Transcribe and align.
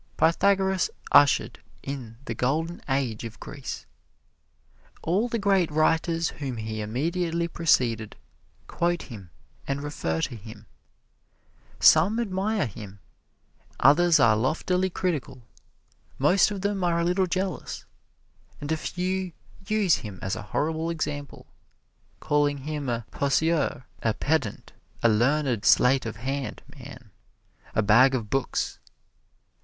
Pythagoras 0.17 0.89
ushered 1.11 1.59
in 1.83 2.17
the 2.25 2.33
Golden 2.33 2.81
Age 2.89 3.23
of 3.23 3.39
Greece. 3.39 3.85
All 5.03 5.27
the 5.29 5.37
great 5.37 5.69
writers 5.69 6.29
whom 6.29 6.57
he 6.57 6.81
immediately 6.81 7.47
preceded, 7.47 8.15
quote 8.65 9.03
him 9.03 9.29
and 9.67 9.83
refer 9.83 10.19
to 10.21 10.35
him. 10.35 10.65
Some 11.79 12.19
admire 12.19 12.65
him; 12.65 12.97
others 13.79 14.19
are 14.19 14.35
loftily 14.35 14.89
critical; 14.89 15.43
most 16.17 16.49
of 16.49 16.61
them 16.61 16.83
are 16.83 16.99
a 16.99 17.05
little 17.05 17.27
jealous; 17.27 17.85
and 18.59 18.71
a 18.71 18.77
few 18.77 19.33
use 19.67 19.97
him 19.97 20.17
as 20.23 20.35
a 20.35 20.41
horrible 20.49 20.89
example, 20.89 21.45
calling 22.19 22.57
him 22.63 22.89
a 22.89 23.05
poseur, 23.11 23.85
a 24.01 24.15
pedant, 24.15 24.73
a 25.03 25.09
learned 25.09 25.63
sleight 25.63 26.07
of 26.07 26.15
hand 26.15 26.63
man, 26.75 27.11
a 27.75 27.83
bag 27.83 28.15
of 28.15 28.31
books. 28.31 28.79